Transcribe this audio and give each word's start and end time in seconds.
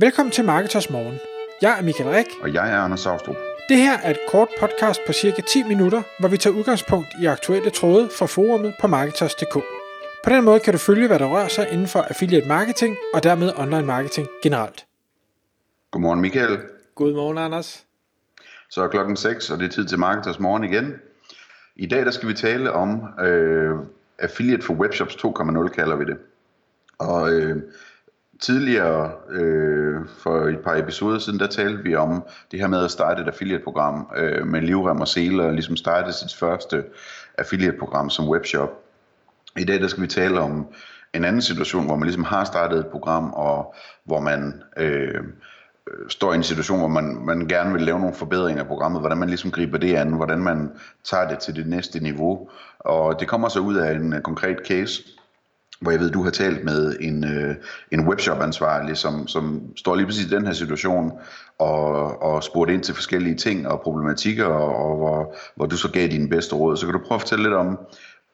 Velkommen 0.00 0.32
til 0.32 0.44
Marketers 0.44 0.90
Morgen. 0.90 1.18
Jeg 1.62 1.78
er 1.78 1.82
Michael 1.82 2.10
Rik. 2.10 2.26
Og 2.42 2.54
jeg 2.54 2.72
er 2.72 2.78
Anders 2.80 3.00
Saustrup. 3.00 3.36
Det 3.68 3.76
her 3.76 3.98
er 3.98 4.10
et 4.10 4.18
kort 4.28 4.48
podcast 4.60 5.00
på 5.06 5.12
cirka 5.12 5.42
10 5.42 5.62
minutter, 5.62 6.02
hvor 6.20 6.28
vi 6.28 6.36
tager 6.36 6.56
udgangspunkt 6.56 7.08
i 7.22 7.26
aktuelle 7.26 7.70
tråde 7.70 8.08
fra 8.18 8.26
forumet 8.26 8.74
på 8.80 8.86
Marketers.dk. 8.86 9.54
På 10.24 10.30
den 10.30 10.44
måde 10.44 10.60
kan 10.60 10.72
du 10.72 10.78
følge, 10.78 11.06
hvad 11.06 11.18
der 11.18 11.26
rører 11.26 11.48
sig 11.48 11.68
inden 11.72 11.86
for 11.86 12.00
affiliate 12.00 12.48
marketing 12.48 12.96
og 13.14 13.22
dermed 13.22 13.52
online 13.56 13.86
marketing 13.86 14.28
generelt. 14.42 14.86
Godmorgen 15.90 16.20
Michael. 16.20 16.58
Godmorgen 16.94 17.38
Anders. 17.38 17.84
Så 18.70 18.82
er 18.82 18.88
klokken 18.88 19.16
6, 19.16 19.50
og 19.50 19.58
det 19.58 19.64
er 19.64 19.70
tid 19.70 19.84
til 19.84 19.98
Marketers 19.98 20.38
Morgen 20.38 20.64
igen. 20.64 20.94
I 21.76 21.86
dag 21.86 22.04
der 22.04 22.10
skal 22.10 22.28
vi 22.28 22.34
tale 22.34 22.72
om 22.72 23.02
øh, 23.20 23.76
affiliate 24.18 24.62
for 24.62 24.74
webshops 24.74 25.14
2.0 25.14 25.68
kalder 25.68 25.96
vi 25.96 26.04
det. 26.04 26.16
Og 26.98 27.32
øh, 27.32 27.62
tidligere, 28.40 29.12
øh, 29.30 30.00
for 30.18 30.40
et 30.40 30.58
par 30.58 30.76
episoder 30.76 31.18
siden, 31.18 31.38
der 31.38 31.46
talte 31.46 31.82
vi 31.82 31.94
om 31.94 32.24
det 32.50 32.60
her 32.60 32.66
med 32.66 32.84
at 32.84 32.90
starte 32.90 33.22
et 33.22 33.28
affiliate-program 33.28 34.08
øh, 34.16 34.46
med 34.46 34.60
livrem 34.60 35.00
og 35.00 35.08
sele, 35.08 35.42
og 35.42 35.52
ligesom 35.52 35.76
starte 35.76 36.12
sit 36.12 36.34
første 36.34 36.84
affiliate-program 37.38 38.10
som 38.10 38.28
webshop. 38.28 38.70
I 39.58 39.64
dag 39.64 39.80
der 39.80 39.88
skal 39.88 40.02
vi 40.02 40.08
tale 40.08 40.40
om 40.40 40.66
en 41.14 41.24
anden 41.24 41.42
situation, 41.42 41.86
hvor 41.86 41.96
man 41.96 42.04
ligesom 42.04 42.24
har 42.24 42.44
startet 42.44 42.78
et 42.78 42.86
program, 42.86 43.32
og 43.32 43.74
hvor 44.04 44.20
man 44.20 44.62
øh, 44.76 45.24
står 46.08 46.32
i 46.32 46.36
en 46.36 46.42
situation, 46.42 46.78
hvor 46.78 46.88
man, 46.88 47.18
man 47.24 47.48
gerne 47.48 47.72
vil 47.72 47.82
lave 47.82 48.00
nogle 48.00 48.14
forbedringer 48.14 48.62
af 48.62 48.68
programmet, 48.68 49.00
hvordan 49.00 49.18
man 49.18 49.28
ligesom 49.28 49.50
griber 49.50 49.78
det 49.78 49.94
an, 49.94 50.12
hvordan 50.12 50.38
man 50.38 50.70
tager 51.04 51.28
det 51.28 51.38
til 51.38 51.56
det 51.56 51.66
næste 51.66 52.00
niveau. 52.00 52.50
Og 52.78 53.20
det 53.20 53.28
kommer 53.28 53.48
så 53.48 53.60
ud 53.60 53.76
af 53.76 53.94
en 53.94 54.12
øh, 54.12 54.20
konkret 54.20 54.56
case, 54.68 55.02
hvor 55.80 55.90
jeg 55.90 56.00
ved, 56.00 56.10
du 56.10 56.22
har 56.22 56.30
talt 56.30 56.64
med 56.64 56.96
en, 57.00 57.24
øh, 57.24 57.54
en 57.90 58.08
webshop-ansvarlig, 58.08 58.96
som, 58.96 59.26
som 59.26 59.62
står 59.76 59.96
lige 59.96 60.06
præcis 60.06 60.26
i 60.26 60.34
den 60.34 60.46
her 60.46 60.52
situation, 60.52 61.12
og, 61.58 62.22
og 62.22 62.42
spurgte 62.42 62.74
ind 62.74 62.82
til 62.82 62.94
forskellige 62.94 63.34
ting 63.34 63.68
og 63.68 63.80
problematikker, 63.80 64.44
og, 64.44 64.76
og 64.76 64.96
hvor, 64.96 65.36
hvor 65.56 65.66
du 65.66 65.76
så 65.76 65.90
gav 65.90 66.08
dine 66.08 66.28
bedste 66.28 66.54
råd. 66.54 66.76
Så 66.76 66.86
kan 66.86 66.92
du 66.92 67.00
prøve 67.06 67.16
at 67.16 67.20
fortælle 67.20 67.44
lidt 67.44 67.54
om, 67.54 67.78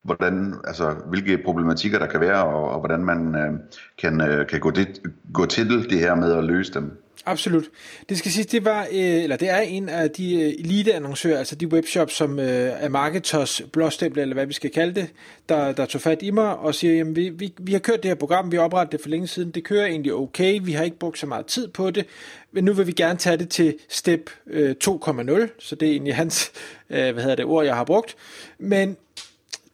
hvordan, 0.02 0.55
altså, 0.64 0.94
hvilke 1.08 1.38
problematikker 1.44 1.98
der 1.98 2.06
kan 2.06 2.20
være, 2.20 2.44
og, 2.44 2.70
og 2.70 2.78
hvordan 2.78 3.05
man 3.05 3.34
øh, 3.34 3.52
kan, 3.98 4.20
øh, 4.20 4.46
kan 4.46 4.61
gå, 4.61 4.70
det, 4.70 5.00
gå 5.34 5.46
til 5.46 5.90
det 5.90 5.98
her 5.98 6.14
med 6.14 6.33
at 6.33 6.44
løse 6.44 6.74
dem. 6.74 7.03
Absolut. 7.26 7.64
Det 8.08 8.18
skal 8.18 8.30
sige, 8.30 8.44
det 8.44 8.64
var, 8.64 8.82
øh, 8.82 9.22
eller 9.22 9.36
det 9.36 9.50
er 9.50 9.60
en 9.60 9.88
af 9.88 10.10
de 10.10 10.34
øh, 10.34 10.48
elite-annoncører, 10.48 11.38
altså 11.38 11.54
de 11.54 11.66
webshops, 11.66 12.14
som 12.14 12.38
øh, 12.38 12.46
er 12.80 12.88
Marketers 12.88 13.62
blåstempel, 13.72 14.20
eller 14.20 14.34
hvad 14.34 14.46
vi 14.46 14.52
skal 14.52 14.70
kalde 14.70 14.94
det, 14.94 15.08
der, 15.48 15.72
der 15.72 15.86
tog 15.86 16.00
fat 16.00 16.22
i 16.22 16.30
mig 16.30 16.56
og 16.56 16.74
siger, 16.74 16.94
jamen 16.94 17.16
vi, 17.16 17.28
vi, 17.28 17.54
vi 17.58 17.72
har 17.72 17.78
kørt 17.78 18.02
det 18.02 18.08
her 18.08 18.14
program, 18.14 18.52
vi 18.52 18.56
har 18.56 18.64
oprettet 18.64 18.92
det 18.92 19.00
for 19.00 19.08
længe 19.08 19.26
siden, 19.26 19.50
det 19.50 19.64
kører 19.64 19.86
egentlig 19.86 20.14
okay, 20.14 20.60
vi 20.62 20.72
har 20.72 20.84
ikke 20.84 20.98
brugt 20.98 21.18
så 21.18 21.26
meget 21.26 21.46
tid 21.46 21.68
på 21.68 21.90
det, 21.90 22.06
men 22.52 22.64
nu 22.64 22.72
vil 22.72 22.86
vi 22.86 22.92
gerne 22.92 23.18
tage 23.18 23.36
det 23.36 23.48
til 23.48 23.74
step 23.88 24.30
øh, 24.46 24.74
2.0, 24.84 25.48
så 25.58 25.74
det 25.74 25.88
er 25.88 25.92
egentlig 25.92 26.14
hans, 26.14 26.52
øh, 26.90 27.12
hvad 27.12 27.22
hedder 27.22 27.36
det, 27.36 27.44
ord, 27.44 27.64
jeg 27.64 27.76
har 27.76 27.84
brugt, 27.84 28.16
men 28.58 28.96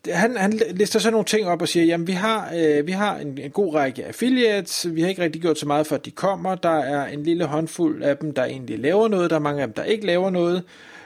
han, 0.08 0.36
han 0.36 0.60
lister 0.70 0.98
så 0.98 1.10
nogle 1.10 1.24
ting 1.24 1.46
op 1.46 1.62
og 1.62 1.68
siger, 1.68 1.84
jamen 1.84 2.06
vi 2.06 2.12
har, 2.12 2.52
øh, 2.56 2.86
vi 2.86 2.92
har 2.92 3.16
en, 3.16 3.38
en 3.38 3.50
god 3.50 3.74
række 3.74 4.04
affiliates, 4.04 4.86
vi 4.94 5.00
har 5.00 5.08
ikke 5.08 5.22
rigtig 5.22 5.42
gjort 5.42 5.58
så 5.58 5.66
meget 5.66 5.86
for, 5.86 5.94
at 5.94 6.04
de 6.04 6.10
kommer, 6.10 6.54
der 6.54 6.78
er 6.78 7.06
en 7.06 7.22
lille 7.22 7.44
håndfuld 7.44 8.02
af 8.02 8.16
dem, 8.16 8.34
der 8.34 8.44
egentlig 8.44 8.78
laver 8.78 9.08
noget, 9.08 9.30
der 9.30 9.36
er 9.36 9.40
mange 9.40 9.62
af 9.62 9.68
dem, 9.68 9.74
der 9.74 9.84
ikke 9.84 10.06
laver 10.06 10.30
noget, 10.30 10.62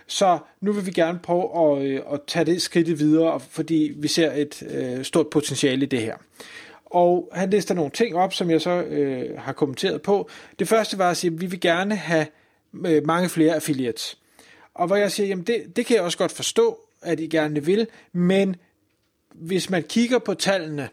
så 0.07 0.39
nu 0.61 0.73
vil 0.73 0.87
vi 0.87 0.91
gerne 0.91 1.19
prøve 1.23 1.77
at, 1.79 1.87
øh, 1.87 2.01
at 2.13 2.21
tage 2.27 2.45
det 2.45 2.63
skridt 2.63 2.99
videre, 2.99 3.41
fordi 3.41 3.93
vi 3.97 4.09
ser 4.09 4.33
et 4.33 4.63
øh, 4.71 5.05
stort 5.05 5.29
potentiale 5.29 5.83
i 5.83 5.89
det 5.89 6.01
her. 6.01 6.17
Og 6.87 7.29
han 7.33 7.51
lister 7.51 7.75
nogle 7.75 7.91
ting 7.91 8.17
op, 8.17 8.33
som 8.33 8.51
jeg 8.51 8.61
så 8.61 8.71
øh, 8.71 9.39
har 9.39 9.53
kommenteret 9.53 10.03
på. 10.03 10.29
Det 10.59 10.69
første 10.69 10.99
var 10.99 11.11
at 11.11 11.17
sige, 11.17 11.35
at 11.35 11.41
vi 11.41 11.47
vil 11.47 11.61
gerne 11.61 11.97
have 11.97 12.27
øh, 12.87 13.07
mange 13.07 13.29
flere 13.29 13.55
affiliates. 13.55 14.19
Og 14.75 14.87
hvor 14.87 14.97
jeg 14.97 15.13
siger, 15.13 15.27
jamen 15.27 15.45
det, 15.45 15.77
det 15.77 15.87
kan 15.87 15.97
jeg 15.97 16.05
også 16.05 16.19
godt 16.19 16.33
forstå, 16.33 16.79
at 17.03 17.21
I 17.21 17.27
gerne 17.27 17.65
vil, 17.65 17.87
men 18.13 18.57
hvis 19.35 19.71
man 19.71 19.83
kigger 19.83 20.19
på 20.19 20.35
tallene, 20.35 20.89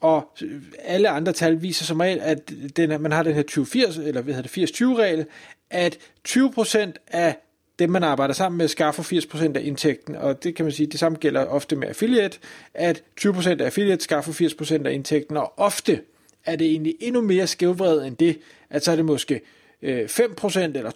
og 0.00 0.32
alle 0.78 1.08
andre 1.08 1.32
tal 1.32 1.62
viser 1.62 1.84
som 1.84 2.00
regel, 2.00 2.20
at 2.20 2.52
den, 2.76 3.02
man 3.02 3.12
har 3.12 3.22
den 3.22 3.34
her 3.34 3.42
20-80, 3.50 4.00
eller 4.00 4.22
hvad 4.22 4.34
hedder 4.34 4.66
det, 4.66 4.80
80-20-regel, 4.80 5.26
at 5.70 5.98
20% 6.28 6.92
af 7.06 7.36
dem, 7.78 7.90
man 7.90 8.02
arbejder 8.02 8.34
sammen 8.34 8.58
med, 8.58 8.68
skaffer 8.68 9.02
80% 9.02 9.56
af 9.56 9.62
indtægten, 9.64 10.16
og 10.16 10.44
det 10.44 10.54
kan 10.54 10.64
man 10.64 10.72
sige, 10.72 10.86
det 10.86 11.00
samme 11.00 11.18
gælder 11.18 11.44
ofte 11.44 11.76
med 11.76 11.88
affiliate, 11.88 12.38
at 12.74 13.02
20% 13.20 13.48
af 13.48 13.64
affiliate 13.64 14.04
skaffer 14.04 14.32
80% 14.80 14.86
af 14.86 14.92
indtægten, 14.92 15.36
og 15.36 15.52
ofte 15.56 16.00
er 16.44 16.56
det 16.56 16.66
egentlig 16.66 16.94
endnu 17.00 17.20
mere 17.20 17.46
skævvredet 17.46 18.06
end 18.06 18.16
det, 18.16 18.38
at 18.70 18.84
så 18.84 18.92
er 18.92 18.96
det 18.96 19.04
måske 19.04 19.40
øh, 19.82 20.04
5% 20.04 20.58
eller 20.58 20.90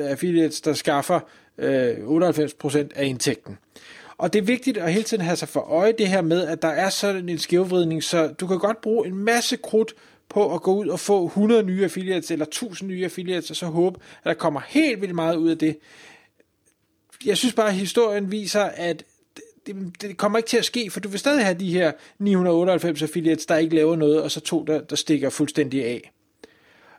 2% 0.00 0.02
af 0.02 0.10
affiliates, 0.10 0.60
der 0.60 0.72
skaffer 0.72 1.20
øh, 1.58 1.96
98% 1.96 2.78
af 2.94 3.04
indtægten. 3.04 3.58
Og 4.18 4.32
det 4.32 4.38
er 4.38 4.42
vigtigt 4.42 4.78
at 4.78 4.92
hele 4.92 5.04
tiden 5.04 5.24
have 5.24 5.36
sig 5.36 5.48
for 5.48 5.60
øje 5.60 5.92
det 5.92 6.08
her 6.08 6.22
med, 6.22 6.46
at 6.46 6.62
der 6.62 6.68
er 6.68 6.90
sådan 6.90 7.28
en 7.28 7.38
skævvridning, 7.38 8.02
så 8.02 8.26
du 8.28 8.46
kan 8.46 8.58
godt 8.58 8.80
bruge 8.80 9.06
en 9.06 9.14
masse 9.14 9.56
krudt 9.56 9.94
på 10.28 10.54
at 10.54 10.62
gå 10.62 10.74
ud 10.74 10.88
og 10.88 11.00
få 11.00 11.26
100 11.26 11.62
nye 11.62 11.84
affiliates 11.84 12.30
eller 12.30 12.44
1000 12.44 12.90
nye 12.90 13.04
affiliates, 13.04 13.50
og 13.50 13.56
så 13.56 13.66
håbe, 13.66 14.00
at 14.18 14.24
der 14.24 14.34
kommer 14.34 14.60
helt 14.66 15.00
vildt 15.00 15.14
meget 15.14 15.36
ud 15.36 15.50
af 15.50 15.58
det. 15.58 15.78
Jeg 17.26 17.36
synes 17.36 17.54
bare, 17.54 17.68
at 17.68 17.74
historien 17.74 18.30
viser, 18.30 18.62
at 18.62 19.04
det, 19.66 20.02
det 20.02 20.16
kommer 20.16 20.38
ikke 20.38 20.48
til 20.48 20.56
at 20.56 20.64
ske, 20.64 20.90
for 20.90 21.00
du 21.00 21.08
vil 21.08 21.18
stadig 21.18 21.44
have 21.44 21.58
de 21.58 21.72
her 21.72 21.92
998 22.18 23.02
affiliates, 23.02 23.46
der 23.46 23.56
ikke 23.56 23.76
laver 23.76 23.96
noget, 23.96 24.22
og 24.22 24.30
så 24.30 24.40
to, 24.40 24.64
der, 24.64 24.80
der 24.80 24.96
stikker 24.96 25.30
fuldstændig 25.30 25.84
af. 25.84 26.12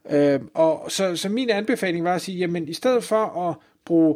Øh, 0.10 0.40
og 0.54 0.92
så, 0.92 1.16
så 1.16 1.30
min 1.30 1.50
anbefaling 1.50 2.04
var 2.04 2.16
at 2.16 2.22
sige, 2.22 2.38
jamen 2.38 2.68
i 2.68 2.74
stedet 2.74 3.04
for 3.04 3.50
at 3.50 3.56
bruge 3.86 4.16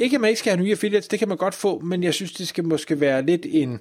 ikke 0.00 0.14
at 0.14 0.20
man 0.20 0.28
ikke 0.28 0.38
skal 0.38 0.52
have 0.52 0.62
nye 0.64 0.70
affiliates, 0.70 1.08
det 1.08 1.18
kan 1.18 1.28
man 1.28 1.36
godt 1.36 1.54
få, 1.54 1.78
men 1.78 2.02
jeg 2.02 2.14
synes, 2.14 2.32
det 2.32 2.48
skal 2.48 2.64
måske 2.64 3.00
være 3.00 3.22
lidt 3.22 3.46
en 3.48 3.80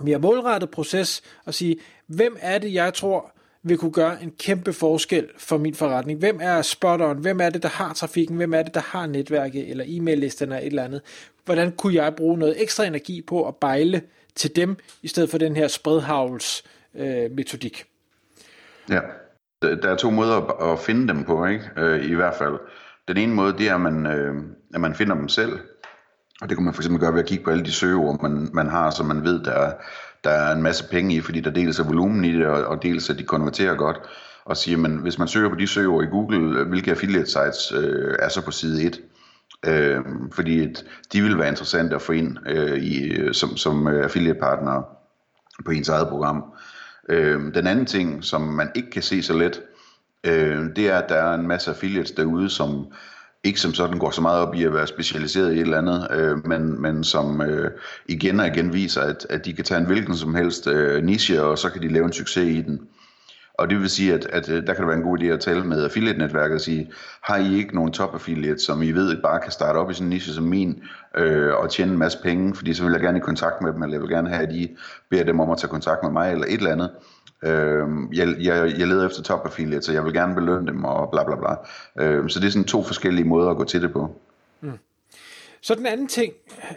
mere 0.00 0.18
målrettet 0.18 0.70
proces 0.70 1.22
at 1.46 1.54
sige, 1.54 1.76
hvem 2.06 2.36
er 2.40 2.58
det, 2.58 2.74
jeg 2.74 2.94
tror 2.94 3.32
vil 3.62 3.78
kunne 3.78 3.92
gøre 3.92 4.22
en 4.22 4.32
kæmpe 4.38 4.72
forskel 4.72 5.28
for 5.38 5.58
min 5.58 5.74
forretning? 5.74 6.18
Hvem 6.18 6.38
er 6.42 6.62
spotteren? 6.62 7.18
Hvem 7.18 7.40
er 7.40 7.50
det, 7.50 7.62
der 7.62 7.68
har 7.68 7.92
trafikken? 7.92 8.36
Hvem 8.36 8.54
er 8.54 8.62
det, 8.62 8.74
der 8.74 8.80
har 8.80 9.06
netværket 9.06 9.70
eller 9.70 9.84
e-mail-listerne 9.86 10.54
eller 10.54 10.66
et 10.66 10.66
eller 10.66 10.84
andet? 10.84 11.02
Hvordan 11.44 11.72
kunne 11.72 11.94
jeg 11.94 12.14
bruge 12.16 12.38
noget 12.38 12.62
ekstra 12.62 12.84
energi 12.84 13.22
på 13.22 13.48
at 13.48 13.56
bejle 13.56 14.02
til 14.34 14.56
dem, 14.56 14.76
i 15.02 15.08
stedet 15.08 15.30
for 15.30 15.38
den 15.38 15.56
her 15.56 15.68
spredhavls 15.68 16.64
øh, 16.94 17.30
metodik? 17.30 17.84
Ja, 18.90 19.00
der 19.62 19.90
er 19.90 19.96
to 19.96 20.10
måder 20.10 20.36
at 20.72 20.78
finde 20.78 21.08
dem 21.08 21.24
på, 21.24 21.46
ikke? 21.46 21.64
Øh, 21.76 22.10
i 22.10 22.14
hvert 22.14 22.34
fald. 22.34 22.58
Den 23.10 23.16
ene 23.16 23.34
måde, 23.34 23.58
det 23.58 23.68
er, 23.68 23.74
at 23.74 23.80
man, 23.80 24.06
øh, 24.06 24.34
at 24.74 24.80
man 24.80 24.94
finder 24.94 25.14
dem 25.14 25.28
selv. 25.28 25.58
Og 26.40 26.48
det 26.48 26.56
kan 26.56 26.64
man 26.64 26.74
for 26.74 26.82
eksempel 26.82 27.00
gøre 27.00 27.12
ved 27.12 27.20
at 27.20 27.26
kigge 27.26 27.44
på 27.44 27.50
alle 27.50 27.64
de 27.64 27.72
søgeord, 27.72 28.22
man, 28.22 28.48
man 28.52 28.68
har, 28.68 28.90
så 28.90 29.02
man 29.02 29.24
ved, 29.24 29.44
der 29.44 29.52
er, 29.52 29.72
der 30.24 30.30
er 30.30 30.54
en 30.54 30.62
masse 30.62 30.88
penge 30.90 31.14
i, 31.14 31.20
fordi 31.20 31.40
der 31.40 31.50
dels 31.50 31.78
er 31.78 31.84
volumen 31.84 32.24
i 32.24 32.32
det, 32.32 32.46
og, 32.46 32.64
og 32.64 32.82
dels 32.82 33.10
at 33.10 33.18
de 33.18 33.24
konverterer 33.24 33.74
godt. 33.74 34.00
Og 34.44 34.56
siger, 34.56 34.78
man, 34.78 34.96
hvis 34.96 35.18
man 35.18 35.28
søger 35.28 35.48
på 35.48 35.54
de 35.54 35.66
søgeord 35.66 36.04
i 36.04 36.06
Google, 36.06 36.64
hvilke 36.64 36.90
affiliate 36.90 37.30
sites 37.30 37.72
øh, 37.72 38.16
er 38.18 38.28
så 38.28 38.44
på 38.44 38.50
side 38.50 38.86
1, 38.86 39.00
øh, 39.66 40.00
fordi 40.32 40.62
et, 40.62 40.84
de 41.12 41.22
vil 41.22 41.38
være 41.38 41.48
interessante 41.48 41.94
at 41.94 42.02
få 42.02 42.12
ind 42.12 42.36
øh, 42.46 42.78
i, 42.78 43.12
øh, 43.12 43.34
som, 43.34 43.56
som 43.56 43.88
øh, 43.88 44.04
affiliate 44.04 44.40
partner 44.40 44.82
på 45.64 45.70
ens 45.70 45.88
eget 45.88 46.08
program. 46.08 46.44
Øh, 47.08 47.54
den 47.54 47.66
anden 47.66 47.86
ting, 47.86 48.24
som 48.24 48.40
man 48.40 48.70
ikke 48.74 48.90
kan 48.90 49.02
se 49.02 49.22
så 49.22 49.38
let, 49.38 49.60
øh, 50.26 50.76
det 50.76 50.88
er, 50.90 50.98
at 50.98 51.08
der 51.08 51.14
er 51.14 51.34
en 51.34 51.46
masse 51.46 51.70
affiliates 51.70 52.10
derude, 52.10 52.50
som 52.50 52.92
ikke 53.44 53.60
som 53.60 53.74
sådan 53.74 53.98
går 53.98 54.10
så 54.10 54.20
meget 54.20 54.46
op 54.46 54.54
i 54.54 54.64
at 54.64 54.74
være 54.74 54.86
specialiseret 54.86 55.52
i 55.52 55.54
et 55.54 55.60
eller 55.60 55.78
andet, 55.78 56.08
øh, 56.10 56.46
men, 56.46 56.82
men 56.82 57.04
som 57.04 57.40
øh, 57.40 57.70
igen 58.08 58.40
og 58.40 58.46
igen 58.46 58.72
viser, 58.72 59.00
at, 59.00 59.26
at 59.30 59.44
de 59.44 59.52
kan 59.52 59.64
tage 59.64 59.80
en 59.80 59.86
hvilken 59.86 60.16
som 60.16 60.34
helst 60.34 60.66
øh, 60.66 61.04
niche, 61.04 61.42
og 61.42 61.58
så 61.58 61.70
kan 61.70 61.82
de 61.82 61.88
lave 61.88 62.06
en 62.06 62.12
succes 62.12 62.48
i 62.48 62.62
den. 62.62 62.80
Og 63.60 63.70
det 63.70 63.80
vil 63.80 63.90
sige, 63.90 64.14
at, 64.14 64.26
at 64.32 64.48
øh, 64.48 64.66
der 64.66 64.74
kan 64.74 64.76
det 64.76 64.86
være 64.86 64.96
en 64.96 65.02
god 65.02 65.18
idé 65.18 65.24
at 65.24 65.40
tale 65.40 65.64
med 65.64 65.84
affiliate-netværket 65.84 66.54
og 66.54 66.60
sige, 66.60 66.90
har 67.22 67.36
I 67.36 67.54
ikke 67.54 67.74
nogen 67.74 67.92
top 67.92 68.14
affiliate, 68.14 68.58
som 68.58 68.82
I 68.82 68.92
ved 68.92 69.22
bare 69.22 69.40
kan 69.40 69.52
starte 69.52 69.76
op 69.76 69.90
i 69.90 69.94
sådan 69.94 70.06
en 70.06 70.10
niche 70.10 70.32
som 70.32 70.44
min, 70.44 70.82
øh, 71.16 71.54
og 71.54 71.70
tjene 71.70 71.92
en 71.92 71.98
masse 71.98 72.18
penge, 72.22 72.54
fordi 72.54 72.74
så 72.74 72.84
vil 72.84 72.92
jeg 72.92 73.00
gerne 73.00 73.18
i 73.18 73.20
kontakt 73.20 73.62
med 73.62 73.72
dem, 73.72 73.82
eller 73.82 73.94
jeg 73.94 74.00
vil 74.02 74.10
gerne 74.10 74.28
have, 74.28 74.46
at 74.48 74.54
I 74.54 74.76
beder 75.10 75.24
dem 75.24 75.40
om 75.40 75.50
at 75.50 75.58
tage 75.58 75.70
kontakt 75.70 76.02
med 76.02 76.10
mig, 76.12 76.32
eller 76.32 76.46
et 76.46 76.52
eller 76.52 76.72
andet. 76.72 76.90
Øh, 77.44 77.86
jeg, 78.12 78.34
jeg, 78.40 78.78
jeg 78.78 78.88
leder 78.88 79.06
efter 79.06 79.22
top-affiliate, 79.22 79.82
så 79.82 79.92
jeg 79.92 80.04
vil 80.04 80.12
gerne 80.12 80.34
belønne 80.34 80.66
dem, 80.66 80.84
og 80.84 81.10
bla 81.10 81.24
bla 81.24 81.36
bla. 81.36 81.54
Øh, 82.04 82.28
så 82.28 82.40
det 82.40 82.46
er 82.46 82.50
sådan 82.50 82.64
to 82.64 82.82
forskellige 82.82 83.24
måder 83.24 83.50
at 83.50 83.56
gå 83.56 83.64
til 83.64 83.82
det 83.82 83.92
på. 83.92 84.20
Mm. 84.60 84.72
Så 85.62 85.74
den 85.74 85.86
anden 85.86 86.08
ting, 86.08 86.32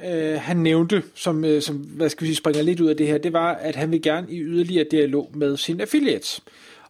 øh, 0.08 0.40
han 0.40 0.58
nævnte, 0.58 1.04
som, 1.16 1.46
øh, 1.46 1.62
som 1.62 1.75
hvad 1.75 2.10
skal 2.10 2.22
vi 2.22 2.28
sige, 2.28 2.36
springer 2.36 2.62
lidt 2.62 2.80
ud 2.80 2.88
af 2.88 2.98
det 2.98 3.08
her, 3.08 3.18
det 3.18 3.34
var, 3.34 3.54
at 3.54 3.75
han 3.75 3.92
vil 3.92 4.02
gerne 4.02 4.28
i 4.30 4.42
yderligere 4.42 4.86
dialog 4.92 5.31
med 5.34 5.58
sine 5.58 5.81
affiliates. 5.81 6.42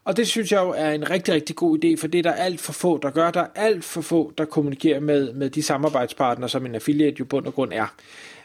Og 0.05 0.17
det 0.17 0.27
synes 0.27 0.51
jeg 0.51 0.61
jo 0.61 0.69
er 0.69 0.91
en 0.91 1.09
rigtig, 1.09 1.33
rigtig 1.33 1.55
god 1.55 1.85
idé, 1.85 2.01
for 2.01 2.07
det 2.07 2.19
er 2.19 2.23
der 2.23 2.33
alt 2.33 2.61
for 2.61 2.73
få, 2.73 2.97
der 2.97 3.09
gør. 3.09 3.31
Der 3.31 3.41
er 3.41 3.47
alt 3.55 3.83
for 3.83 4.01
få, 4.01 4.33
der 4.37 4.45
kommunikerer 4.45 4.99
med, 4.99 5.33
med 5.33 5.49
de 5.49 5.63
samarbejdspartnere, 5.63 6.49
som 6.49 6.65
en 6.65 6.75
affiliate 6.75 7.15
jo 7.19 7.25
bund 7.25 7.45
og 7.45 7.53
grund 7.53 7.73
er. 7.73 7.95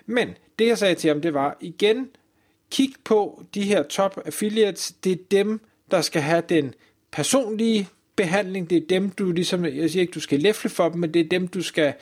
Men 0.06 0.28
det 0.58 0.66
jeg 0.66 0.78
sagde 0.78 0.94
til 0.94 1.08
ham, 1.08 1.20
det 1.20 1.34
var 1.34 1.56
igen, 1.60 2.08
kig 2.70 2.92
på 3.04 3.42
de 3.54 3.62
her 3.62 3.82
top 3.82 4.20
affiliates. 4.24 4.92
Det 5.04 5.12
er 5.12 5.16
dem, 5.30 5.60
der 5.90 6.00
skal 6.00 6.22
have 6.22 6.42
den 6.48 6.74
personlige 7.12 7.88
behandling, 8.16 8.70
det 8.70 8.76
er 8.76 8.86
dem, 8.88 9.10
du 9.10 9.32
ligesom, 9.32 9.64
jeg 9.64 9.90
siger 9.90 10.00
ikke, 10.00 10.12
du 10.12 10.20
skal 10.20 10.40
læfle 10.40 10.70
for 10.70 10.88
dem, 10.88 11.00
men 11.00 11.14
det 11.14 11.20
er 11.20 11.28
dem, 11.28 11.48
du 11.48 11.62
skal 11.62 11.92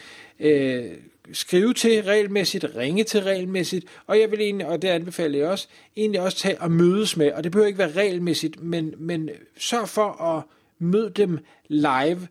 øh, 0.41 0.85
skrive 1.33 1.75
til 1.75 2.03
regelmæssigt, 2.03 2.67
ringe 2.77 3.05
til 3.05 3.21
regelmæssigt, 3.23 3.87
og 4.07 4.21
jeg 4.21 4.31
vil 4.31 4.41
egentlig, 4.41 4.67
og 4.67 4.83
det 4.83 4.89
anbefaler 4.89 5.39
jeg 5.39 5.49
også, 5.49 5.69
egentlig 5.97 6.21
også 6.21 6.39
tage 6.39 6.61
og 6.61 6.71
mødes 6.71 7.17
med, 7.17 7.33
og 7.33 7.45
det 7.45 7.53
behøver 7.53 7.67
ikke 7.67 7.79
være 7.79 7.93
regelmæssigt, 7.93 8.63
men, 8.63 8.95
men 8.99 9.31
sørg 9.59 9.89
for 9.89 10.23
at 10.23 10.43
møde 10.79 11.11
dem 11.11 11.39
live, 11.69 12.29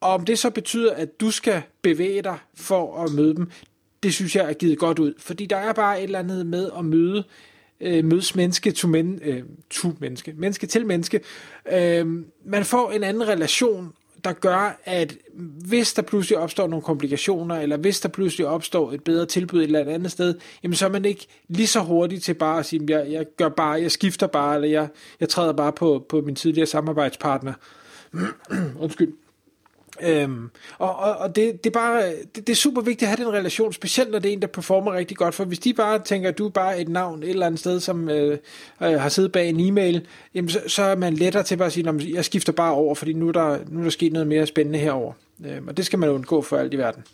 og 0.00 0.10
om 0.10 0.24
det 0.24 0.38
så 0.38 0.50
betyder, 0.50 0.94
at 0.94 1.20
du 1.20 1.30
skal 1.30 1.62
bevæge 1.82 2.22
dig 2.22 2.38
for 2.54 3.04
at 3.04 3.12
møde 3.12 3.34
dem, 3.34 3.50
det 4.02 4.14
synes 4.14 4.36
jeg 4.36 4.48
er 4.48 4.54
givet 4.54 4.78
godt 4.78 4.98
ud, 4.98 5.14
fordi 5.18 5.46
der 5.46 5.56
er 5.56 5.72
bare 5.72 5.98
et 5.98 6.04
eller 6.04 6.18
andet 6.18 6.46
med 6.46 6.70
at 6.78 6.84
møde 6.84 7.24
øh, 7.80 8.04
mødes 8.04 8.34
menneske 8.34 8.70
to, 8.70 8.88
men, 8.88 9.20
øh, 9.22 9.42
to 9.70 9.88
menneske, 10.00 10.34
menneske 10.36 10.66
til 10.66 10.86
menneske. 10.86 11.20
Øh, 11.72 12.06
man 12.44 12.64
får 12.64 12.90
en 12.90 13.04
anden 13.04 13.28
relation, 13.28 13.92
der 14.24 14.32
gør, 14.32 14.80
at 14.84 15.16
hvis 15.68 15.92
der 15.92 16.02
pludselig 16.02 16.38
opstår 16.38 16.66
nogle 16.66 16.82
komplikationer, 16.82 17.54
eller 17.54 17.76
hvis 17.76 18.00
der 18.00 18.08
pludselig 18.08 18.46
opstår 18.46 18.92
et 18.92 19.04
bedre 19.04 19.26
tilbud 19.26 19.58
et 19.58 19.64
eller 19.64 19.94
andet 19.94 20.12
sted, 20.12 20.34
jamen 20.62 20.74
så 20.74 20.86
er 20.86 20.90
man 20.90 21.04
ikke 21.04 21.26
lige 21.48 21.66
så 21.66 21.80
hurtig 21.80 22.22
til 22.22 22.34
bare 22.34 22.58
at 22.58 22.66
sige, 22.66 22.82
jeg, 22.88 23.06
jeg 23.10 23.26
gør 23.36 23.48
bare, 23.48 23.82
jeg 23.82 23.90
skifter 23.90 24.26
bare, 24.26 24.54
eller 24.54 24.68
jeg, 24.68 24.88
jeg 25.20 25.28
træder 25.28 25.52
bare 25.52 25.72
på, 25.72 26.06
på 26.08 26.20
min 26.20 26.34
tidligere 26.34 26.66
samarbejdspartner. 26.66 27.52
Undskyld. 28.80 29.12
Øhm, 30.02 30.50
og 30.78 30.96
og, 30.96 31.16
og 31.16 31.36
det, 31.36 31.64
det, 31.64 31.70
er 31.70 31.74
bare, 31.74 32.02
det, 32.34 32.46
det 32.46 32.48
er 32.48 32.56
super 32.56 32.80
vigtigt 32.80 33.02
at 33.10 33.18
have 33.18 33.28
den 33.28 33.34
relation, 33.38 33.72
specielt 33.72 34.10
når 34.10 34.18
det 34.18 34.28
er 34.28 34.32
en, 34.32 34.42
der 34.42 34.46
performer 34.46 34.92
rigtig 34.92 35.16
godt, 35.16 35.34
for 35.34 35.44
hvis 35.44 35.58
de 35.58 35.74
bare 35.74 35.98
tænker, 35.98 36.28
at 36.28 36.38
du 36.38 36.46
er 36.46 36.50
bare 36.50 36.80
et 36.80 36.88
navn 36.88 37.22
et 37.22 37.28
eller 37.30 37.46
andet 37.46 37.60
sted, 37.60 37.80
som 37.80 38.08
øh, 38.08 38.38
øh, 38.82 39.00
har 39.00 39.08
siddet 39.08 39.32
bag 39.32 39.48
en 39.48 39.60
e-mail, 39.60 40.06
jamen 40.34 40.48
så, 40.48 40.60
så 40.66 40.82
er 40.82 40.96
man 40.96 41.14
lettere 41.14 41.42
til 41.42 41.56
bare 41.56 41.66
at 41.66 41.72
sige, 41.72 41.88
at 41.88 42.08
jeg 42.08 42.24
skifter 42.24 42.52
bare 42.52 42.72
over, 42.72 42.94
fordi 42.94 43.12
nu 43.12 43.28
er 43.28 43.32
der, 43.32 43.58
nu 43.68 43.78
er 43.78 43.82
der 43.82 43.90
sket 43.90 44.12
noget 44.12 44.28
mere 44.28 44.46
spændende 44.46 44.78
herover. 44.78 45.12
Øhm, 45.46 45.68
og 45.68 45.76
det 45.76 45.86
skal 45.86 45.98
man 45.98 46.08
undgå 46.08 46.42
for 46.42 46.56
alt 46.56 46.74
i 46.74 46.78
verden. 46.78 47.04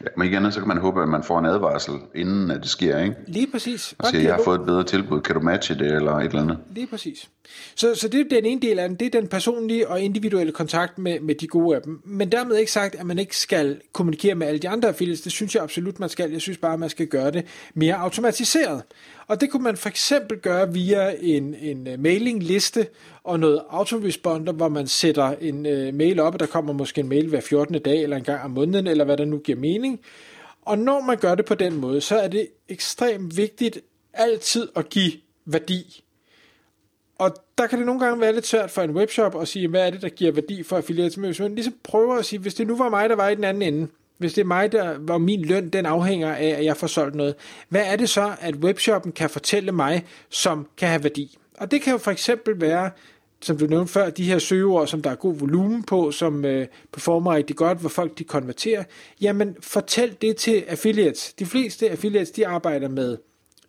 Ja, 0.00 0.06
men 0.16 0.26
igen, 0.26 0.52
så 0.52 0.58
kan 0.58 0.68
man 0.68 0.78
håbe, 0.78 1.02
at 1.02 1.08
man 1.08 1.22
får 1.22 1.38
en 1.38 1.46
advarsel, 1.46 1.94
inden 2.14 2.50
at 2.50 2.60
det 2.62 2.70
sker, 2.70 2.98
ikke? 2.98 3.16
Lige 3.26 3.46
præcis. 3.52 3.94
Og 3.98 4.06
siger, 4.06 4.22
jeg 4.22 4.34
har 4.34 4.42
fået 4.44 4.58
et 4.58 4.66
bedre 4.66 4.84
tilbud, 4.84 5.20
kan 5.20 5.34
du 5.34 5.40
matche 5.40 5.74
det, 5.74 5.92
eller 5.92 6.12
et 6.12 6.24
eller 6.24 6.42
andet? 6.42 6.58
Lige 6.70 6.86
præcis. 6.86 7.30
Så, 7.74 7.94
så 7.94 8.08
det 8.08 8.20
er 8.20 8.24
den 8.28 8.44
ene 8.44 8.60
del 8.60 8.78
af 8.78 8.88
den, 8.88 8.96
det 8.96 9.06
er 9.14 9.20
den 9.20 9.28
personlige 9.28 9.88
og 9.88 10.00
individuelle 10.00 10.52
kontakt 10.52 10.98
med, 10.98 11.20
med 11.20 11.34
de 11.34 11.46
gode 11.46 11.76
af 11.76 11.82
dem. 11.82 12.00
Men 12.04 12.32
dermed 12.32 12.56
ikke 12.56 12.72
sagt, 12.72 12.94
at 12.94 13.06
man 13.06 13.18
ikke 13.18 13.36
skal 13.36 13.80
kommunikere 13.92 14.34
med 14.34 14.46
alle 14.46 14.58
de 14.58 14.68
andre 14.68 14.88
affiliates, 14.88 15.20
det 15.20 15.32
synes 15.32 15.54
jeg 15.54 15.62
absolut, 15.62 16.00
man 16.00 16.08
skal. 16.08 16.30
Jeg 16.30 16.40
synes 16.40 16.58
bare, 16.58 16.72
at 16.72 16.80
man 16.80 16.90
skal 16.90 17.06
gøre 17.06 17.30
det 17.30 17.44
mere 17.74 17.94
automatiseret. 17.94 18.82
Og 19.26 19.40
det 19.40 19.50
kunne 19.50 19.62
man 19.62 19.76
for 19.76 19.88
eksempel 19.88 20.38
gøre 20.38 20.72
via 20.72 21.14
en, 21.20 21.54
en 21.54 21.86
øh, 21.86 22.00
mailingliste 22.00 22.86
og 23.24 23.40
noget 23.40 23.62
autoresponder, 23.68 24.52
hvor 24.52 24.68
man 24.68 24.86
sætter 24.86 25.34
en 25.40 25.56
uh, 25.66 25.94
mail 25.94 26.20
op, 26.20 26.34
og 26.34 26.40
der 26.40 26.46
kommer 26.46 26.72
måske 26.72 27.00
en 27.00 27.08
mail 27.08 27.28
hver 27.28 27.40
14. 27.40 27.82
dag, 27.82 28.02
eller 28.02 28.16
en 28.16 28.24
gang 28.24 28.42
om 28.42 28.50
måneden, 28.50 28.86
eller 28.86 29.04
hvad 29.04 29.16
der 29.16 29.24
nu 29.24 29.38
giver 29.38 29.58
mening. 29.58 30.00
Og 30.62 30.78
når 30.78 31.00
man 31.00 31.16
gør 31.16 31.34
det 31.34 31.44
på 31.44 31.54
den 31.54 31.76
måde, 31.76 32.00
så 32.00 32.18
er 32.18 32.28
det 32.28 32.48
ekstremt 32.68 33.36
vigtigt 33.36 33.78
altid 34.12 34.68
at 34.76 34.88
give 34.88 35.12
værdi. 35.46 36.04
Og 37.20 37.34
der 37.58 37.66
kan 37.66 37.78
det 37.78 37.86
nogle 37.86 38.00
gange 38.00 38.20
være 38.20 38.32
lidt 38.32 38.46
svært 38.46 38.70
for 38.70 38.82
en 38.82 38.90
webshop 38.90 39.40
at 39.40 39.48
sige, 39.48 39.68
hvad 39.68 39.86
er 39.86 39.90
det, 39.90 40.02
der 40.02 40.08
giver 40.08 40.32
værdi 40.32 40.62
for 40.62 40.76
affiliates. 40.76 41.16
Men 41.16 41.26
hvis 41.26 41.40
man 41.40 41.54
ligesom 41.54 41.74
prøver 41.82 42.14
at 42.14 42.24
sige, 42.24 42.40
hvis 42.40 42.54
det 42.54 42.66
nu 42.66 42.76
var 42.76 42.88
mig, 42.88 43.08
der 43.08 43.16
var 43.16 43.28
i 43.28 43.34
den 43.34 43.44
anden 43.44 43.62
ende, 43.62 43.88
hvis 44.18 44.32
det 44.32 44.40
er 44.40 44.46
mig, 44.46 44.72
der, 44.72 44.98
hvor 44.98 45.18
min 45.18 45.44
løn 45.44 45.68
den 45.68 45.86
afhænger 45.86 46.34
af, 46.34 46.46
at 46.46 46.64
jeg 46.64 46.76
får 46.76 46.86
solgt 46.86 47.14
noget, 47.14 47.34
hvad 47.68 47.82
er 47.86 47.96
det 47.96 48.08
så, 48.08 48.32
at 48.40 48.56
webshoppen 48.56 49.12
kan 49.12 49.30
fortælle 49.30 49.72
mig, 49.72 50.06
som 50.30 50.66
kan 50.76 50.88
have 50.88 51.02
værdi? 51.02 51.38
Og 51.58 51.70
det 51.70 51.82
kan 51.82 51.92
jo 51.92 51.98
for 51.98 52.10
eksempel 52.10 52.60
være, 52.60 52.90
som 53.42 53.58
du 53.58 53.66
nævnte 53.66 53.92
før, 53.92 54.10
de 54.10 54.24
her 54.24 54.38
søgeord, 54.38 54.86
som 54.86 55.02
der 55.02 55.10
er 55.10 55.14
god 55.14 55.34
volumen 55.34 55.82
på, 55.82 56.10
som 56.10 56.44
øh, 56.44 56.66
performer 56.92 57.34
rigtig 57.34 57.56
godt, 57.56 57.78
hvor 57.78 57.88
folk 57.88 58.18
de 58.18 58.24
konverterer. 58.24 58.84
Jamen, 59.20 59.56
fortæl 59.60 60.16
det 60.22 60.36
til 60.36 60.64
affiliates. 60.68 61.32
De 61.32 61.46
fleste 61.46 61.90
affiliates, 61.90 62.30
de 62.30 62.46
arbejder 62.46 62.88
med 62.88 63.16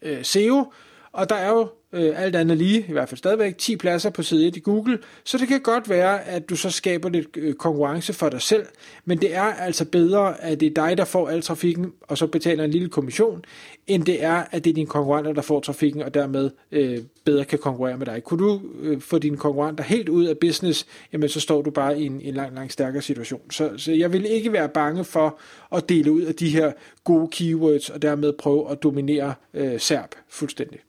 øh, 0.02 0.24
SEO, 0.24 0.74
og 1.12 1.30
der 1.30 1.36
er 1.36 1.50
jo 1.50 1.68
øh, 1.94 2.24
alt 2.24 2.36
andet 2.36 2.58
lige, 2.58 2.86
i 2.90 2.92
hvert 2.92 3.10
fald 3.10 3.18
stadigvæk, 3.18 3.58
10 3.58 3.76
pladser 3.76 4.10
på 4.10 4.24
side 4.24 4.48
1 4.48 4.56
i 4.56 4.60
Google, 4.60 5.00
så 5.24 5.38
det 5.38 5.48
kan 5.48 5.62
godt 5.62 5.90
være, 5.90 6.28
at 6.28 6.50
du 6.50 6.56
så 6.56 6.70
skaber 6.70 7.10
lidt 7.10 7.28
øh, 7.38 7.54
konkurrence 7.54 8.14
for 8.14 8.30
dig 8.30 8.42
selv, 8.42 8.66
men 9.06 9.18
det 9.22 9.36
er 9.36 9.42
altså 9.42 9.86
bedre, 9.86 10.44
at 10.44 10.60
det 10.60 10.66
er 10.66 10.88
dig, 10.88 10.98
der 10.98 11.06
får 11.06 11.30
al 11.30 11.42
trafikken, 11.42 11.94
og 12.02 12.18
så 12.18 12.28
betaler 12.28 12.64
en 12.64 12.72
lille 12.72 12.90
kommission, 12.90 13.46
end 13.88 14.04
det 14.06 14.24
er, 14.24 14.44
at 14.52 14.64
det 14.64 14.70
er 14.70 14.74
dine 14.74 14.88
konkurrenter, 14.88 15.34
der 15.34 15.42
får 15.42 15.60
trafikken, 15.60 16.02
og 16.02 16.14
dermed 16.14 16.50
øh, 16.72 17.00
bedre 17.24 17.46
kan 17.46 17.60
konkurrere 17.60 17.98
med 17.98 18.06
dig. 18.06 18.24
Kunne 18.24 18.46
du 18.46 18.62
øh, 18.82 19.02
få 19.02 19.18
dine 19.18 19.38
konkurrenter 19.38 19.84
helt 19.84 20.10
ud 20.10 20.26
af 20.26 20.38
business, 20.38 20.86
jamen 21.14 21.30
så 21.30 21.40
står 21.40 21.62
du 21.62 21.72
bare 21.72 22.00
i 22.00 22.06
en, 22.06 22.22
en 22.22 22.34
langt, 22.34 22.56
langt 22.56 22.74
stærkere 22.74 23.02
situation. 23.02 23.52
Så, 23.52 23.72
så 23.78 23.92
jeg 23.92 24.14
vil 24.14 24.26
ikke 24.26 24.54
være 24.54 24.70
bange 24.70 25.04
for 25.04 25.40
at 25.76 25.90
dele 25.90 26.12
ud 26.12 26.22
af 26.22 26.36
de 26.36 26.50
her 26.50 26.72
gode 27.04 27.28
keywords, 27.32 27.90
og 27.90 28.02
dermed 28.02 28.34
prøve 28.34 28.72
at 28.72 28.84
dominere 28.84 29.34
øh, 29.54 29.80
SERP 29.80 30.16
fuldstændig. 30.30 30.80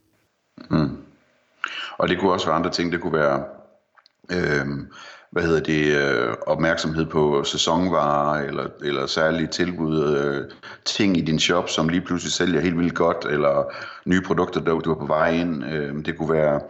Mm. 0.71 0.97
Og 1.99 2.09
det 2.09 2.21
kunne 2.21 2.33
også 2.33 2.47
være 2.47 2.57
andre 2.57 2.71
ting. 2.71 2.93
Det 2.93 3.01
kunne 3.01 3.13
være, 3.13 3.45
øh, 4.33 4.67
hvad 5.31 5.43
hedder 5.43 5.61
det, 5.61 5.97
øh, 5.97 6.35
opmærksomhed 6.47 7.07
på 7.07 7.45
sæsonvarer, 7.45 8.41
eller, 8.41 8.67
eller 8.83 9.07
særlige 9.07 9.47
tilbud, 9.47 10.17
øh, 10.17 10.51
ting 10.85 11.17
i 11.17 11.21
din 11.21 11.39
shop, 11.39 11.69
som 11.69 11.89
lige 11.89 12.01
pludselig 12.01 12.33
sælger 12.33 12.61
helt 12.61 12.79
vildt 12.79 12.95
godt, 12.95 13.25
eller 13.31 13.65
nye 14.05 14.21
produkter, 14.21 14.61
der 14.61 14.79
du 14.79 14.91
er 14.91 14.99
på 14.99 15.07
vej 15.07 15.31
ind. 15.31 15.65
Øh, 15.65 16.05
det 16.05 16.19
kunne 16.19 16.33
være 16.33 16.61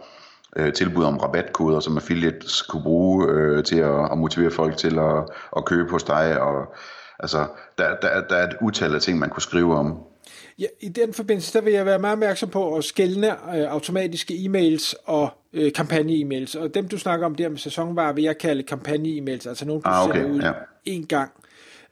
øh, 0.55 0.73
tilbud 0.73 1.03
om 1.03 1.17
rabatkoder, 1.17 1.79
som 1.79 1.97
affiliates 1.97 2.61
kunne 2.61 2.83
bruge 2.83 3.27
øh, 3.29 3.63
til 3.63 3.79
at, 3.79 4.11
at 4.11 4.17
motivere 4.17 4.51
folk 4.51 4.77
til 4.77 4.99
at, 4.99 5.23
at 5.57 5.65
købe 5.65 5.91
hos 5.91 6.03
dig. 6.03 6.41
Og, 6.41 6.75
altså, 7.19 7.47
der, 7.77 7.95
der, 8.01 8.21
der 8.21 8.35
er 8.35 8.47
et 8.47 8.57
utal 8.61 8.95
af 8.95 9.01
ting, 9.01 9.19
man 9.19 9.29
kunne 9.29 9.41
skrive 9.41 9.75
om. 9.75 10.12
Ja, 10.59 10.65
I 10.79 10.89
den 10.89 11.13
forbindelse, 11.13 11.53
der 11.53 11.61
vil 11.61 11.73
jeg 11.73 11.85
være 11.85 11.99
meget 11.99 12.13
opmærksom 12.13 12.49
på 12.49 12.75
at 12.75 12.83
skælne 12.83 13.27
øh, 13.27 13.71
automatiske 13.71 14.33
e-mails 14.33 14.93
og 15.05 15.29
øh, 15.53 15.71
kampagne-e-mails. 15.71 16.59
Og 16.59 16.73
dem, 16.73 16.87
du 16.87 16.97
snakker 16.97 17.25
om 17.25 17.35
der 17.35 17.49
med 17.49 17.57
sæsonvarer, 17.57 18.13
vil 18.13 18.23
jeg 18.23 18.37
kalde 18.37 18.63
kampagne-e-mails, 18.63 19.49
altså 19.49 19.65
nogle, 19.65 19.81
du 19.81 19.89
ah, 19.89 20.09
okay, 20.09 20.19
sender 20.19 20.35
ud 20.35 20.41
ja. 20.41 20.51
en 20.85 21.05
gang. 21.05 21.31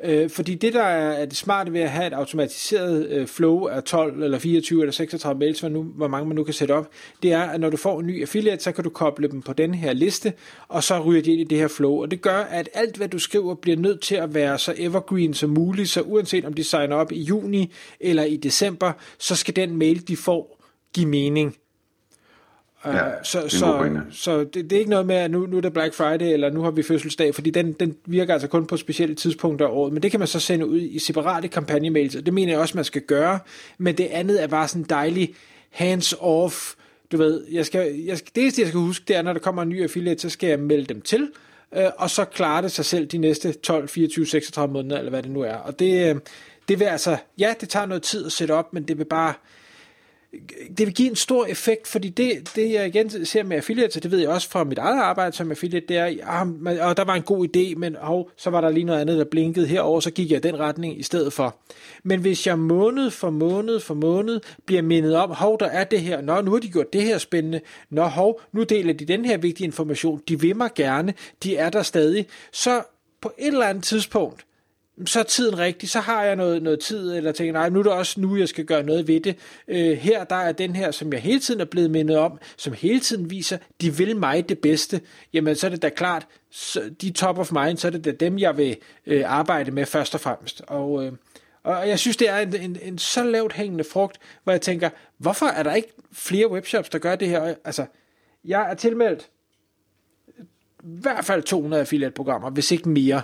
Øh, 0.04 0.30
fordi 0.30 0.56
det, 0.56 0.74
der 0.74 0.84
er, 0.84 1.12
er 1.12 1.26
det 1.26 1.38
smarte 1.38 1.74
ved 1.74 1.82
at 1.82 1.90
have 1.90 2.08
et 2.08 2.14
automatiseret 2.14 3.08
øh, 3.10 3.28
flow 3.28 3.66
af 3.66 3.84
12 3.84 4.24
eller 4.24 4.40
24 4.40 4.82
eller 4.82 4.92
36 4.92 5.40
mails, 5.40 5.60
hvor, 5.60 5.70
nu, 5.70 5.84
hvor 5.84 6.08
mange 6.08 6.28
man 6.28 6.36
nu 6.36 6.44
kan 6.44 6.54
sætte 6.54 6.72
op, 6.72 6.90
det 7.24 7.34
er, 7.34 7.42
at 7.42 7.62
når 7.62 7.70
du 7.70 7.78
får 7.78 8.00
en 8.00 8.06
ny 8.08 8.22
affiliate, 8.22 8.64
så 8.64 8.72
kan 8.72 8.84
du 8.84 8.90
koble 8.90 9.28
dem 9.28 9.42
på 9.42 9.54
den 9.54 9.74
her 9.74 9.94
liste, 9.94 10.34
og 10.68 10.84
så 10.84 11.00
ryger 11.00 11.22
de 11.22 11.32
ind 11.32 11.42
i 11.42 11.44
det 11.44 11.58
her 11.58 11.68
flow. 11.68 12.02
Og 12.02 12.12
det 12.12 12.22
gør, 12.22 12.38
at 12.38 12.70
alt, 12.74 12.98
hvad 12.98 13.08
du 13.08 13.20
skriver, 13.20 13.56
bliver 13.56 13.78
nødt 13.78 14.02
til 14.02 14.16
at 14.16 14.34
være 14.34 14.60
så 14.60 14.74
evergreen 14.78 15.34
som 15.34 15.50
muligt, 15.50 15.90
så 15.90 16.02
uanset 16.02 16.46
om 16.46 16.54
de 16.54 16.64
signer 16.64 16.96
op 16.96 17.12
i 17.12 17.22
juni 17.22 17.74
eller 18.00 18.24
i 18.24 18.38
december, 18.38 18.92
så 19.18 19.36
skal 19.36 19.56
den 19.56 19.78
mail, 19.78 20.08
de 20.08 20.18
får, 20.18 20.58
give 20.94 21.08
mening. 21.08 21.56
Ja, 22.86 23.08
uh, 23.08 23.14
så 23.24 23.50
så, 23.50 24.02
så 24.12 24.40
det, 24.44 24.54
det 24.54 24.74
er 24.74 24.78
ikke 24.80 24.90
noget 24.90 25.06
med, 25.06 25.16
at 25.16 25.32
nu, 25.32 25.46
nu 25.46 25.58
er 25.58 25.62
det 25.62 25.74
Black 25.74 25.94
Friday, 25.94 26.34
eller 26.34 26.50
nu 26.50 26.62
har 26.62 26.72
vi 26.72 26.84
fødselsdag, 26.84 27.36
fordi 27.36 27.50
den, 27.50 27.74
den 27.74 27.96
virker 28.06 28.34
altså 28.34 28.48
kun 28.48 28.66
på 28.66 28.78
specielle 28.78 29.16
tidspunkter 29.16 29.68
af 29.68 29.72
året, 29.72 29.94
men 29.94 30.04
det 30.04 30.12
kan 30.12 30.20
man 30.20 30.28
så 30.28 30.40
sende 30.40 30.68
ud 30.68 30.80
i 30.80 31.00
separate 31.00 31.48
kampagnemails, 31.48 32.16
og 32.16 32.26
det 32.26 32.34
mener 32.34 32.54
jeg 32.54 32.60
også, 32.60 32.78
man 32.78 32.86
skal 32.86 33.02
gøre, 33.02 33.40
men 33.78 33.98
det 33.98 34.08
andet 34.12 34.44
er 34.44 34.48
bare 34.48 34.68
sådan 34.68 34.86
dejlig 34.90 35.34
hands-off, 35.70 36.76
du 37.12 37.18
ved, 37.18 37.44
jeg 37.52 37.66
skal, 37.66 37.96
jeg 37.96 38.20
det 38.36 38.42
eneste, 38.42 38.62
jeg 38.62 38.68
skal 38.68 38.80
huske, 38.80 39.06
det 39.08 39.16
er, 39.16 39.22
når 39.22 39.34
der 39.34 39.40
kommer 39.40 39.62
en 39.62 39.70
ny 39.70 39.84
affiliate, 39.84 40.22
så 40.22 40.30
skal 40.30 40.50
jeg 40.50 40.60
melde 40.60 40.86
dem 40.86 41.02
til, 41.02 41.30
uh, 41.72 41.84
og 41.98 42.10
så 42.10 42.26
klarer 42.26 42.62
det 42.62 42.72
sig 42.72 42.86
selv 42.86 43.06
de 43.06 43.18
næste 43.18 43.52
12, 43.52 43.88
24, 43.88 44.26
36 44.26 44.74
måneder, 44.74 44.98
eller 44.98 45.10
hvad 45.10 45.24
det 45.24 45.32
nu 45.32 45.42
er, 45.42 45.56
og 45.56 45.80
det, 45.80 46.10
øh, 46.10 46.16
det 46.68 46.80
vil 46.80 46.86
altså, 46.86 47.18
ja, 47.40 47.54
det 47.62 47.70
tager 47.70 47.86
noget 47.86 48.04
tid 48.04 48.26
at 48.26 48.32
sætte 48.32 48.52
op, 48.52 48.74
men 48.74 48.84
det 48.84 48.98
vil 48.98 49.06
bare, 49.06 49.34
det 50.78 50.86
vil 50.86 50.94
give 50.94 51.10
en 51.10 51.16
stor 51.16 51.46
effekt, 51.46 51.88
fordi 51.88 52.10
det, 52.10 52.52
det 52.56 52.72
jeg 52.72 52.88
igen 52.88 53.26
ser 53.26 53.44
med 53.44 53.58
affiliates, 53.58 54.02
det 54.02 54.12
ved 54.12 54.20
jeg 54.20 54.30
også 54.30 54.50
fra 54.50 54.64
mit 54.64 54.78
eget 54.78 55.02
arbejde 55.02 55.36
som 55.36 55.52
affiliate, 55.52 55.88
det 55.88 55.98
er, 55.98 56.06
ah, 56.06 56.48
ja, 56.66 56.86
og 56.90 56.98
der 56.98 57.04
var 57.04 57.16
en 57.16 57.22
god 57.22 57.48
idé, 57.48 57.76
men 57.76 57.98
oh, 58.02 58.26
så 58.38 58.50
var 58.50 58.62
der 58.62 58.70
lige 58.70 58.84
noget 58.84 59.02
andet, 59.02 59.18
der 59.18 59.24
blinkede 59.24 59.68
herover, 59.68 60.00
så 60.00 60.12
gik 60.12 60.32
jeg 60.32 60.38
i 60.38 60.42
den 60.42 60.60
retning 60.60 61.00
i 61.00 61.04
stedet 61.04 61.34
for. 61.34 61.56
Men 62.04 62.20
hvis 62.20 62.48
jeg 62.48 62.60
måned 62.60 63.12
for 63.12 63.30
måned 63.30 63.80
for 63.80 63.94
måned 63.94 64.40
bliver 64.66 64.82
mindet 64.82 65.16
om, 65.16 65.30
hov, 65.30 65.60
der 65.60 65.66
er 65.66 65.84
det 65.84 66.02
her, 66.02 66.22
nå, 66.22 66.42
nu 66.42 66.52
har 66.52 66.60
de 66.60 66.72
gjort 66.72 66.94
det 66.94 67.04
her 67.04 67.18
spændende, 67.18 67.62
nå, 67.90 68.04
hov, 68.04 68.42
nu 68.52 68.64
deler 68.64 68.94
de 68.94 69.06
den 69.06 69.26
her 69.26 69.38
vigtige 69.38 69.66
information, 69.66 70.22
de 70.28 70.40
vil 70.40 70.56
mig 70.56 70.70
gerne, 70.76 71.14
de 71.44 71.58
er 71.58 71.70
der 71.70 71.84
stadig, 71.84 72.28
så 72.52 72.84
på 73.22 73.32
et 73.38 73.48
eller 73.48 73.66
andet 73.66 73.84
tidspunkt, 73.84 74.46
så 75.06 75.20
er 75.20 75.24
tiden 75.24 75.58
rigtig, 75.58 75.90
så 75.90 76.00
har 76.00 76.24
jeg 76.24 76.36
noget, 76.36 76.64
noget 76.64 76.80
tid, 76.80 77.16
eller 77.18 77.32
tænker, 77.32 77.54
nej, 77.54 77.70
nu 77.70 77.80
er 77.80 77.84
det 77.84 77.92
også 77.92 78.22
nu, 78.22 78.38
jeg 78.38 78.50
skal 78.50 78.66
gøre 78.66 78.84
noget 78.84 79.08
ved 79.08 79.20
det. 79.20 79.38
Øh, 79.68 79.98
her, 79.98 80.24
der 80.24 80.36
er 80.36 80.52
den 80.52 80.76
her, 80.76 80.92
som 80.92 81.14
jeg 81.14 81.22
hele 81.22 81.40
tiden 81.40 81.62
er 81.62 81.66
blevet 81.66 81.92
mindet 81.92 82.18
om, 82.18 82.40
som 82.58 82.74
hele 82.74 83.00
tiden 83.00 83.30
viser, 83.30 83.58
de 83.82 83.96
vil 83.98 84.16
mig 84.16 84.50
det 84.50 84.60
bedste, 84.60 85.02
jamen 85.34 85.56
så 85.56 85.68
er 85.68 85.70
det 85.70 85.82
da 85.82 85.90
klart, 85.90 86.28
så 86.52 86.92
de 87.02 87.12
top 87.12 87.38
of 87.38 87.52
mind, 87.52 87.78
så 87.78 87.88
er 87.88 87.92
det 87.92 88.06
da 88.06 88.12
dem, 88.12 88.40
jeg 88.40 88.58
vil 88.58 88.78
øh, 89.06 89.24
arbejde 89.26 89.72
med 89.72 89.86
først 89.86 90.16
og 90.16 90.22
fremmest. 90.22 90.62
Og, 90.68 91.06
øh, 91.06 91.12
og 91.64 91.90
jeg 91.90 92.00
synes, 92.00 92.18
det 92.18 92.30
er 92.30 92.38
en, 92.38 92.56
en, 92.56 92.78
en 92.82 92.98
så 92.98 93.24
lavt 93.24 93.54
hængende 93.54 93.84
frugt, 93.84 94.18
hvor 94.44 94.54
jeg 94.54 94.62
tænker, 94.62 94.90
hvorfor 95.18 95.46
er 95.46 95.64
der 95.64 95.74
ikke 95.74 95.94
flere 96.14 96.52
webshops, 96.52 96.90
der 96.90 97.00
gør 97.00 97.16
det 97.16 97.28
her? 97.28 97.56
Altså, 97.66 97.86
jeg 98.46 98.72
er 98.72 98.74
tilmeldt 98.74 99.30
i 100.84 101.02
hvert 101.02 101.26
fald 101.26 101.44
200 101.44 101.82
affiliate-programmer, 101.82 102.50
hvis 102.50 102.72
ikke 102.72 102.90
mere. 102.90 103.22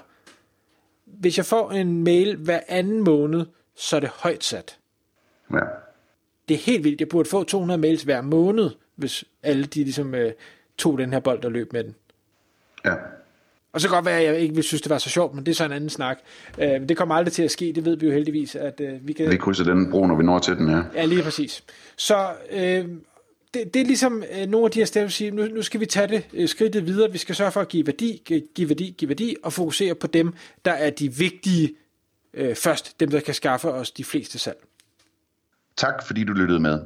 Hvis 1.08 1.38
jeg 1.38 1.46
får 1.46 1.72
en 1.72 2.04
mail 2.04 2.36
hver 2.36 2.60
anden 2.68 3.04
måned, 3.04 3.46
så 3.76 3.96
er 3.96 4.00
det 4.00 4.10
højt 4.10 4.44
sat. 4.44 4.78
Ja. 5.54 5.60
Det 6.48 6.54
er 6.54 6.58
helt 6.58 6.84
vildt. 6.84 7.00
Jeg 7.00 7.10
burde 7.10 7.30
få 7.30 7.44
200 7.44 7.78
mails 7.78 8.04
hver 8.04 8.22
måned, 8.22 8.70
hvis 8.96 9.26
alle 9.44 9.66
de 9.66 9.84
ligesom 9.84 10.16
øh, 10.16 10.32
tog 10.78 10.98
den 10.98 11.14
her 11.14 11.20
bold 11.20 11.46
og 11.46 11.52
løb 11.52 11.74
med 11.74 11.84
den. 11.84 11.96
Ja. 12.86 12.94
Og 13.74 13.82
så 13.82 13.88
kan 13.88 13.96
godt 13.96 14.06
være, 14.06 14.20
at 14.20 14.26
jeg 14.26 14.40
ikke 14.40 14.56
vil 14.56 14.64
synes, 14.64 14.82
det 14.82 14.90
var 14.90 14.98
så 14.98 15.10
sjovt, 15.10 15.36
men 15.36 15.46
det 15.46 15.52
er 15.52 15.56
så 15.56 15.66
en 15.66 15.72
anden 15.72 15.90
snak. 15.90 16.18
Øh, 16.60 16.90
det 16.90 16.98
kommer 16.98 17.16
aldrig 17.16 17.34
til 17.34 17.44
at 17.44 17.52
ske, 17.52 17.72
det 17.76 17.86
ved 17.86 17.98
vi 17.98 18.06
jo 18.06 18.12
heldigvis, 18.12 18.56
at 18.56 18.82
øh, 18.82 19.08
vi 19.08 19.14
kan... 19.14 19.32
Vi 19.32 19.38
krydser 19.38 19.64
den 19.64 19.92
bro, 19.92 20.06
når 20.06 20.16
vi 20.16 20.24
når 20.24 20.40
til 20.40 20.56
den, 20.58 20.70
ja. 20.70 20.82
Ja, 20.96 21.06
lige 21.06 21.24
præcis. 21.24 21.64
Så 21.98 22.28
øh, 22.52 22.86
det, 23.54 23.74
det 23.74 23.82
er 23.82 23.86
ligesom 23.86 24.24
øh, 24.40 24.48
nogle 24.48 24.66
af 24.66 24.72
de 24.72 24.80
her 24.80 24.86
steder, 24.86 25.08
siger, 25.08 25.32
nu, 25.32 25.46
nu 25.46 25.62
skal 25.62 25.80
vi 25.80 25.86
tage 25.86 26.08
det 26.08 26.28
øh, 26.34 26.48
skridtet 26.48 26.88
videre. 26.88 27.12
Vi 27.12 27.18
skal 27.18 27.36
sørge 27.36 27.52
for 27.52 27.62
at 27.62 27.68
give 27.68 27.88
værdi, 27.88 28.24
øh, 28.32 28.42
give 28.56 28.70
værdi, 28.70 28.96
give 28.98 29.10
værdi, 29.10 29.36
og 29.44 29.54
fokusere 29.54 29.96
på 29.96 30.08
dem, 30.08 30.34
der 30.66 30.72
er 30.72 30.90
de 30.90 31.14
vigtige 31.14 31.76
øh, 32.34 32.56
først. 32.56 33.00
Dem, 33.00 33.10
der 33.10 33.20
kan 33.20 33.34
skaffe 33.34 33.72
os 33.72 33.92
de 33.92 34.04
fleste 34.04 34.40
salg. 34.40 34.58
Tak 35.78 36.04
fordi 36.08 36.24
du 36.24 36.34
lyttede 36.34 36.60
med. 36.60 36.80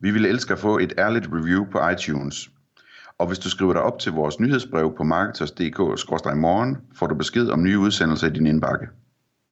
Vi 0.00 0.10
ville 0.10 0.28
elske 0.28 0.52
at 0.52 0.58
få 0.58 0.78
et 0.78 0.92
ærligt 0.98 1.26
review 1.32 1.64
på 1.72 1.88
iTunes. 1.88 2.50
Og 3.18 3.26
hvis 3.26 3.38
du 3.38 3.50
skriver 3.50 3.72
dig 3.72 3.82
op 3.82 3.98
til 3.98 4.12
vores 4.12 4.40
nyhedsbrev 4.40 4.96
på 4.96 5.02
marketers.dk-morgen, 5.02 6.76
får 6.98 7.06
du 7.06 7.14
besked 7.14 7.48
om 7.48 7.62
nye 7.62 7.78
udsendelser 7.78 8.26
i 8.26 8.30
din 8.30 8.46
indbakke. 8.46 8.86